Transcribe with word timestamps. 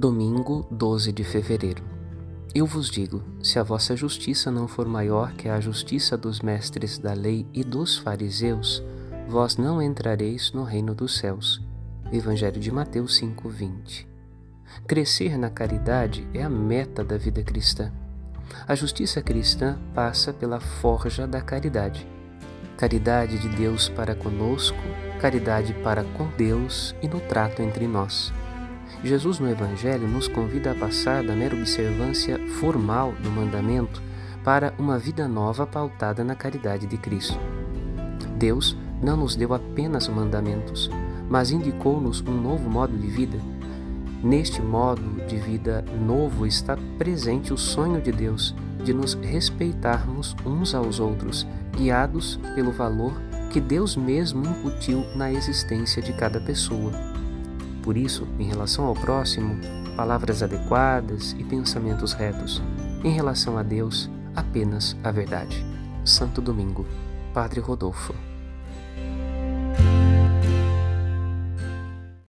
Domingo 0.00 0.66
12 0.70 1.12
de 1.12 1.22
fevereiro. 1.22 1.84
Eu 2.54 2.64
vos 2.64 2.88
digo: 2.88 3.22
se 3.42 3.58
a 3.58 3.62
vossa 3.62 3.94
justiça 3.94 4.50
não 4.50 4.66
for 4.66 4.88
maior 4.88 5.34
que 5.34 5.46
a 5.46 5.60
justiça 5.60 6.16
dos 6.16 6.40
mestres 6.40 6.96
da 6.96 7.12
lei 7.12 7.46
e 7.52 7.62
dos 7.62 7.98
fariseus, 7.98 8.82
vós 9.28 9.58
não 9.58 9.82
entrareis 9.82 10.52
no 10.52 10.64
reino 10.64 10.94
dos 10.94 11.18
céus. 11.18 11.60
Evangelho 12.10 12.58
de 12.58 12.72
Mateus 12.72 13.20
5:20. 13.20 14.08
Crescer 14.86 15.36
na 15.36 15.50
caridade 15.50 16.26
é 16.32 16.42
a 16.42 16.48
meta 16.48 17.04
da 17.04 17.18
vida 17.18 17.42
cristã. 17.42 17.92
A 18.66 18.74
justiça 18.74 19.20
cristã 19.20 19.78
passa 19.94 20.32
pela 20.32 20.60
forja 20.60 21.26
da 21.26 21.42
caridade. 21.42 22.08
Caridade 22.78 23.38
de 23.38 23.50
Deus 23.50 23.90
para 23.90 24.14
conosco, 24.14 24.78
caridade 25.20 25.74
para 25.84 26.04
com 26.04 26.26
Deus 26.38 26.94
e 27.02 27.06
no 27.06 27.20
trato 27.20 27.60
entre 27.60 27.86
nós. 27.86 28.32
Jesus 29.02 29.38
no 29.38 29.48
Evangelho 29.48 30.06
nos 30.06 30.28
convida 30.28 30.72
a 30.72 30.74
passar 30.74 31.22
da 31.22 31.34
mera 31.34 31.56
observância 31.56 32.38
formal 32.58 33.12
do 33.22 33.30
mandamento 33.30 34.02
para 34.44 34.74
uma 34.78 34.98
vida 34.98 35.26
nova 35.26 35.66
pautada 35.66 36.22
na 36.24 36.34
caridade 36.34 36.86
de 36.86 36.96
Cristo. 36.96 37.38
Deus 38.36 38.76
não 39.02 39.16
nos 39.16 39.36
deu 39.36 39.54
apenas 39.54 40.08
mandamentos, 40.08 40.90
mas 41.28 41.50
indicou-nos 41.50 42.20
um 42.20 42.32
novo 42.32 42.68
modo 42.68 42.96
de 42.96 43.06
vida. 43.06 43.38
Neste 44.22 44.60
modo 44.60 45.02
de 45.26 45.36
vida 45.36 45.84
novo 46.06 46.46
está 46.46 46.76
presente 46.98 47.52
o 47.52 47.58
sonho 47.58 48.00
de 48.00 48.12
Deus 48.12 48.54
de 48.84 48.92
nos 48.92 49.14
respeitarmos 49.14 50.34
uns 50.44 50.74
aos 50.74 51.00
outros, 51.00 51.46
guiados 51.76 52.38
pelo 52.54 52.72
valor 52.72 53.14
que 53.50 53.60
Deus 53.60 53.96
mesmo 53.96 54.44
incutiu 54.44 55.04
na 55.16 55.32
existência 55.32 56.00
de 56.00 56.12
cada 56.12 56.40
pessoa. 56.40 57.09
Por 57.82 57.96
isso, 57.96 58.26
em 58.38 58.44
relação 58.44 58.84
ao 58.84 58.94
próximo, 58.94 59.56
palavras 59.96 60.42
adequadas 60.42 61.34
e 61.38 61.44
pensamentos 61.44 62.12
retos. 62.12 62.62
Em 63.02 63.10
relação 63.10 63.56
a 63.56 63.62
Deus, 63.62 64.10
apenas 64.34 64.96
a 65.02 65.10
verdade. 65.10 65.64
Santo 66.04 66.40
Domingo, 66.40 66.86
Padre 67.32 67.60
Rodolfo. 67.60 68.14